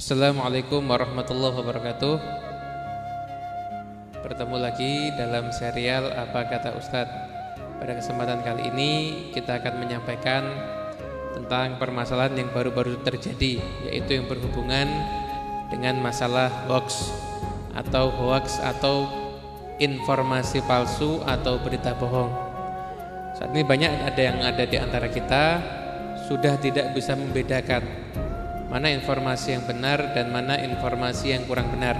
[0.00, 2.16] Assalamualaikum warahmatullahi wabarakatuh.
[4.24, 7.28] Bertemu lagi dalam serial Apa Kata Ustadz.
[7.76, 8.92] Pada kesempatan kali ini
[9.36, 10.48] kita akan menyampaikan
[11.36, 14.88] Tentang permasalahan yang baru-baru terjadi Yaitu yang berhubungan
[15.68, 17.12] dengan masalah hoax
[17.76, 19.04] Atau hoax atau
[19.76, 22.32] informasi palsu atau berita bohong.
[23.36, 25.60] Saat ini banyak ada yang ada di antara kita
[26.24, 27.84] Sudah tidak bisa membedakan
[28.70, 31.98] mana informasi yang benar dan mana informasi yang kurang benar?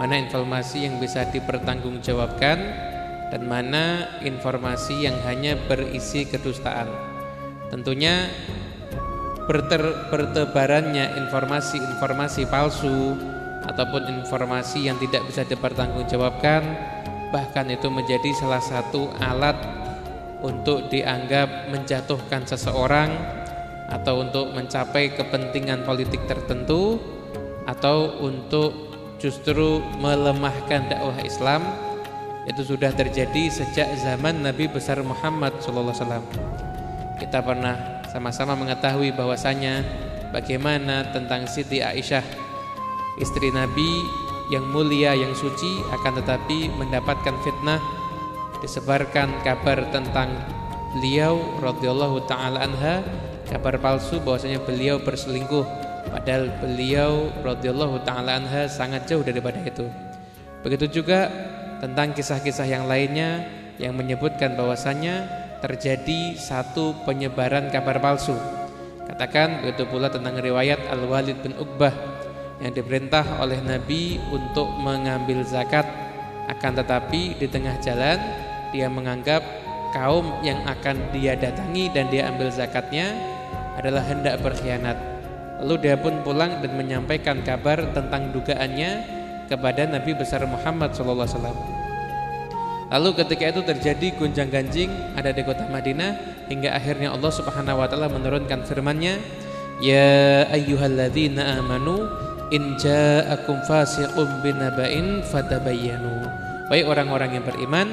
[0.00, 2.58] Mana informasi yang bisa dipertanggungjawabkan
[3.28, 6.88] dan mana informasi yang hanya berisi kedustaan?
[7.68, 8.32] Tentunya
[9.44, 13.12] berter, bertebarannya informasi-informasi palsu
[13.68, 16.62] ataupun informasi yang tidak bisa dipertanggungjawabkan
[17.34, 19.58] bahkan itu menjadi salah satu alat
[20.40, 23.10] untuk dianggap menjatuhkan seseorang
[23.86, 26.98] atau untuk mencapai kepentingan politik tertentu
[27.66, 28.74] atau untuk
[29.22, 31.62] justru melemahkan dakwah Islam
[32.46, 36.22] itu sudah terjadi sejak zaman Nabi besar Muhammad SAW.
[37.18, 39.82] Kita pernah sama-sama mengetahui bahwasanya
[40.30, 42.22] bagaimana tentang Siti Aisyah
[43.18, 44.04] istri Nabi
[44.54, 47.82] yang mulia yang suci akan tetapi mendapatkan fitnah
[48.62, 50.30] disebarkan kabar tentang
[50.94, 53.02] beliau radhiyallahu taala anha
[53.46, 55.64] kabar palsu bahwasanya beliau berselingkuh
[56.10, 59.86] padahal beliau radhiyallahu taala anha sangat jauh daripada itu.
[60.62, 61.30] Begitu juga
[61.78, 65.28] tentang kisah-kisah yang lainnya yang menyebutkan bahwasanya
[65.60, 68.34] terjadi satu penyebaran kabar palsu.
[69.06, 71.94] Katakan begitu pula tentang riwayat Al-Walid bin Uqbah
[72.58, 75.86] yang diperintah oleh Nabi untuk mengambil zakat
[76.50, 78.18] akan tetapi di tengah jalan
[78.74, 79.42] dia menganggap
[79.94, 83.35] kaum yang akan dia datangi dan dia ambil zakatnya
[83.76, 84.96] adalah hendak berkhianat.
[85.62, 88.90] Lalu dia pun pulang dan menyampaikan kabar tentang dugaannya
[89.48, 91.76] kepada Nabi besar Muhammad SAW.
[92.86, 97.86] Lalu ketika itu terjadi gunjang ganjing ada di kota Madinah hingga akhirnya Allah Subhanahu wa
[97.90, 99.18] taala menurunkan firman-Nya,
[99.82, 102.06] "Ya ayyuhalladzina amanu
[102.54, 106.30] in ja'akum fasiqun binaba'in fatabayyanu."
[106.70, 107.90] Wahai orang-orang yang beriman,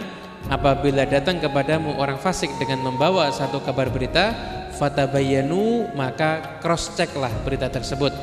[0.50, 4.34] apabila datang kepadamu orang fasik dengan membawa satu kabar berita,
[4.78, 8.14] fatabayanu maka cross check lah berita tersebut.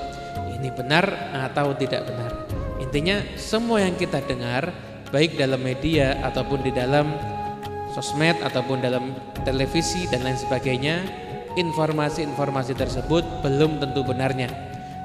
[0.60, 1.08] Ini benar
[1.48, 2.30] atau tidak benar?
[2.82, 4.72] Intinya semua yang kita dengar
[5.10, 7.10] baik dalam media ataupun di dalam
[7.94, 11.02] sosmed ataupun dalam televisi dan lain sebagainya
[11.58, 14.50] informasi-informasi tersebut belum tentu benarnya.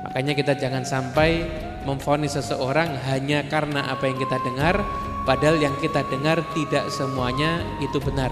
[0.06, 1.42] Makanya kita jangan sampai
[1.86, 4.78] memfonis seseorang hanya karena apa yang kita dengar
[5.26, 8.30] padahal yang kita dengar tidak semuanya itu benar.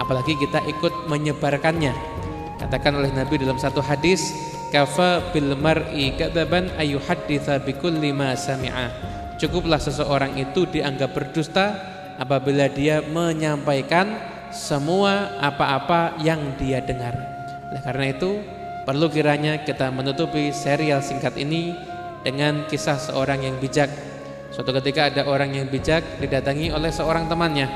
[0.00, 2.19] Apalagi kita ikut menyebarkannya
[2.60, 4.36] Katakan oleh Nabi dalam satu hadis,
[4.68, 8.92] kafa bil mar'i kadaban ayuhadditsa bikulli ma sami'a.
[9.40, 11.80] Cukuplah seseorang itu dianggap berdusta
[12.20, 14.12] apabila dia menyampaikan
[14.52, 17.16] semua apa-apa yang dia dengar.
[17.72, 18.44] Oleh karena itu,
[18.84, 21.72] perlu kiranya kita menutupi serial singkat ini
[22.20, 23.88] dengan kisah seorang yang bijak.
[24.52, 27.72] Suatu ketika ada orang yang bijak didatangi oleh seorang temannya.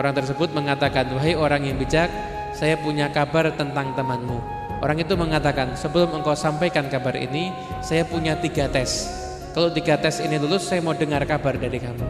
[0.00, 2.08] Orang tersebut mengatakan, "Wahai orang yang bijak,
[2.54, 4.38] saya punya kabar tentang temanmu.
[4.82, 7.50] Orang itu mengatakan, sebelum engkau sampaikan kabar ini,
[7.80, 9.08] saya punya tiga tes.
[9.54, 12.06] Kalau tiga tes ini lulus, saya mau dengar kabar dari kamu.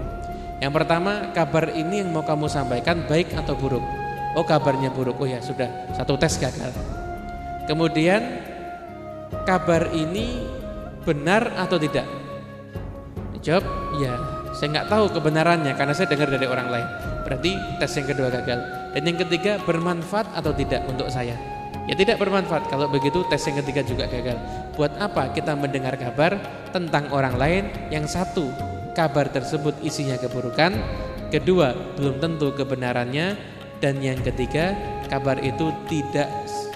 [0.58, 3.84] Yang pertama, kabar ini yang mau kamu sampaikan baik atau buruk?
[4.34, 6.72] Oh kabarnya buruk, oh ya sudah, satu tes gagal.
[7.70, 8.42] Kemudian,
[9.46, 10.42] kabar ini
[11.06, 12.08] benar atau tidak?
[13.38, 13.64] Dijawab,
[14.02, 14.14] ya
[14.54, 16.88] saya nggak tahu kebenarannya karena saya dengar dari orang lain.
[17.22, 18.83] Berarti tes yang kedua gagal.
[18.94, 21.34] Dan yang ketiga bermanfaat atau tidak untuk saya?
[21.84, 22.70] Ya tidak bermanfaat.
[22.70, 24.38] Kalau begitu tes yang ketiga juga gagal.
[24.78, 26.38] Buat apa kita mendengar kabar
[26.70, 28.48] tentang orang lain yang satu
[28.94, 30.72] kabar tersebut isinya keburukan,
[31.28, 33.36] kedua belum tentu kebenarannya
[33.82, 34.72] dan yang ketiga
[35.10, 36.30] kabar itu tidak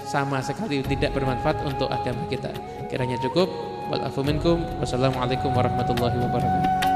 [0.05, 2.51] sama sekali tidak bermanfaat untuk agama kita.
[2.91, 3.49] Kiranya cukup.
[3.89, 6.88] Wassalamualaikum warahmatullahi wabarakatuh.